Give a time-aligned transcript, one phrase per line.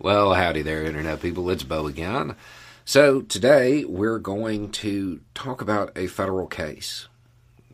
[0.00, 1.48] Well, howdy there, Internet people.
[1.50, 2.34] It's Bo again.
[2.84, 7.06] So, today we're going to talk about a federal case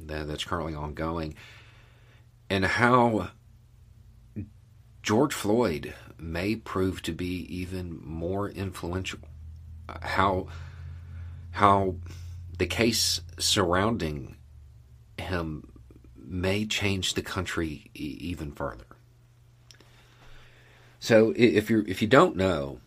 [0.00, 1.36] that's currently ongoing
[2.50, 3.30] and how
[5.00, 9.20] George Floyd may prove to be even more influential.
[10.02, 10.48] How,
[11.52, 11.94] how
[12.58, 14.36] the case surrounding
[15.16, 15.70] him
[16.16, 18.84] may change the country even further.
[21.00, 22.80] So if you if you don't know,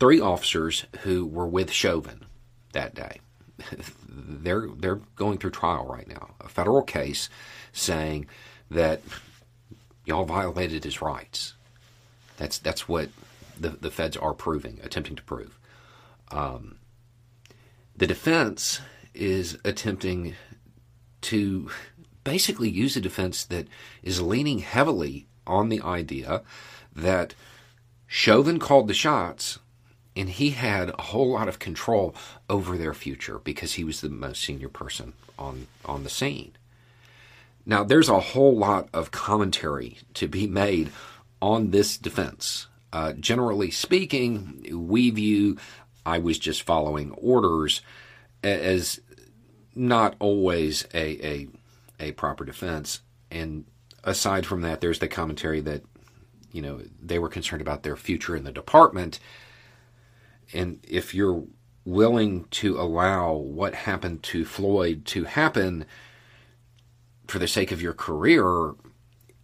[0.00, 2.24] three officers who were with Chauvin
[2.72, 3.20] that day,
[4.08, 6.30] they're they're going through trial right now.
[6.40, 7.28] A federal case
[7.72, 8.26] saying
[8.70, 9.02] that
[10.04, 11.54] y'all violated his rights.
[12.36, 13.10] That's that's what
[13.58, 15.58] the the feds are proving, attempting to prove.
[16.30, 16.76] Um,
[17.96, 18.80] the defense
[19.14, 20.34] is attempting
[21.22, 21.70] to
[22.22, 23.66] basically use a defense that
[24.02, 26.42] is leaning heavily on the idea
[26.94, 27.34] that
[28.06, 29.58] Chauvin called the shots
[30.16, 32.14] and he had a whole lot of control
[32.50, 36.52] over their future because he was the most senior person on on the scene.
[37.64, 40.90] Now there's a whole lot of commentary to be made
[41.40, 42.66] on this defense.
[42.92, 45.56] Uh, generally speaking, we view
[46.04, 47.82] I was just following orders
[48.42, 49.00] as
[49.74, 51.48] not always a, a
[52.00, 53.00] a proper defense.
[53.30, 53.66] And
[54.04, 55.82] aside from that, there's the commentary that
[56.52, 59.20] you know, they were concerned about their future in the department.
[60.52, 61.44] And if you're
[61.84, 65.84] willing to allow what happened to Floyd to happen
[67.26, 68.74] for the sake of your career,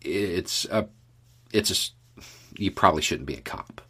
[0.01, 0.89] it's a,
[1.53, 2.23] it's a,
[2.59, 3.83] you probably shouldn't be a cop.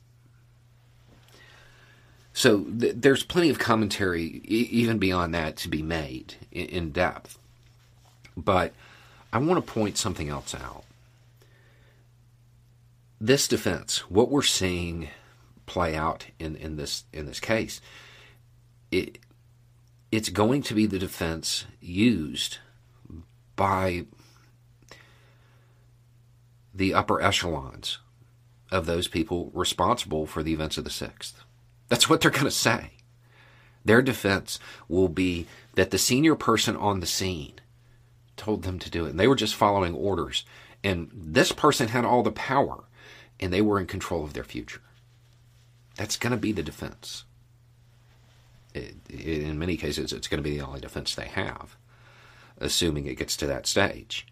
[2.33, 6.91] So th- there's plenty of commentary, e- even beyond that, to be made in, in
[6.91, 7.39] depth.
[8.37, 8.75] But
[9.35, 10.85] I want to point something else out
[13.25, 15.09] this defense, what we're seeing
[15.65, 17.81] play out in, in this in this case,
[18.91, 19.19] it
[20.13, 22.59] it's going to be the defense used
[23.57, 24.05] by
[26.75, 27.99] the upper echelons
[28.71, 31.33] of those people responsible for the events of the 6th.
[31.89, 32.91] That's what they're going to say.
[33.85, 34.59] Their defense
[34.89, 35.47] will be
[35.77, 37.55] that the senior person on the scene
[38.45, 39.11] told them to do it.
[39.11, 40.45] And they were just following orders.
[40.83, 42.85] And this person had all the power
[43.41, 44.83] and they were in control of their future.
[45.97, 47.25] That's going to be the defense.
[48.75, 51.77] It, in many cases, it's going to be the only defense they have,
[52.59, 54.27] assuming it gets to that stage.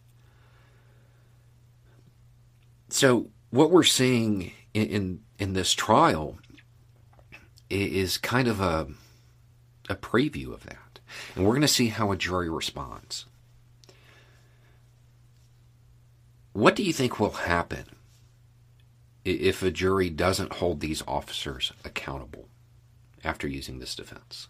[2.88, 6.38] So, what we're seeing in, in, in this trial
[7.70, 8.88] is kind of a,
[9.88, 11.00] a preview of that.
[11.34, 13.26] And we're going to see how a jury responds.
[16.52, 17.84] What do you think will happen
[19.24, 22.48] if a jury doesn't hold these officers accountable
[23.24, 24.48] after using this defense.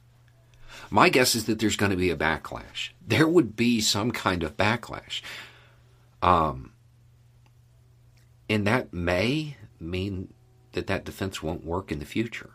[0.90, 2.90] My guess is that there's going to be a backlash.
[3.06, 5.20] There would be some kind of backlash.
[6.22, 6.72] Um,
[8.48, 10.32] and that may mean
[10.72, 12.50] that that defense won't work in the future.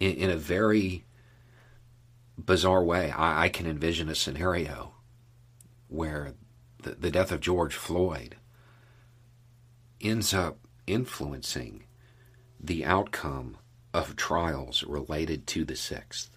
[0.00, 1.04] In, in a very
[2.38, 4.94] bizarre way, I, I can envision a scenario
[5.88, 6.34] where
[6.82, 8.36] the, the death of George Floyd
[10.00, 11.84] ends up influencing
[12.60, 13.56] the outcome
[13.92, 16.30] of trials related to the sixth.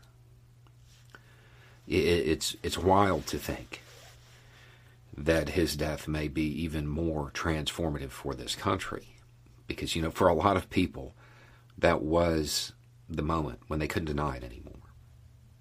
[1.88, 3.82] It's it's wild to think
[5.18, 9.16] that his death may be even more transformative for this country,
[9.68, 11.14] because you know for a lot of people,
[11.78, 12.72] that was
[13.10, 14.76] the moment when they couldn't deny it anymore.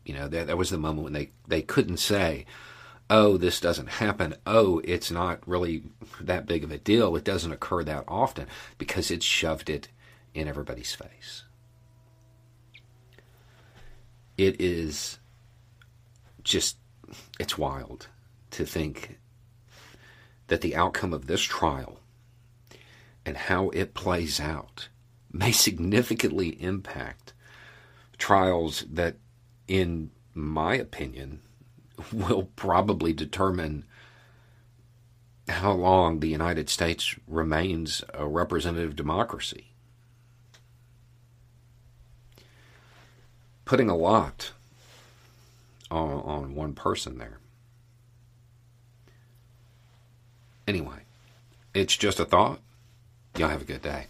[0.04, 2.46] You know that that was the moment when they they couldn't say,
[3.10, 4.37] oh, this doesn't happen.
[4.47, 5.82] Oh, it's not really
[6.21, 7.16] that big of a deal.
[7.16, 8.47] It doesn't occur that often
[8.78, 9.88] because it's shoved it
[10.32, 11.43] in everybody's face.
[14.38, 15.19] It is
[16.44, 16.76] just,
[17.38, 18.06] it's wild
[18.53, 19.19] to think
[20.47, 21.98] that the outcome of this trial
[23.27, 24.89] and how it plays out
[25.33, 27.33] may significantly impact
[28.18, 29.16] trials that,
[29.66, 31.42] in my opinion,
[32.12, 33.84] will probably determine
[35.48, 39.72] how long the United States remains a representative democracy.
[43.64, 44.52] Putting a lot
[45.91, 47.38] on, on one person there.
[50.66, 51.04] Anyway,
[51.74, 52.60] it's just a thought.
[53.36, 54.06] Y'all have a good day.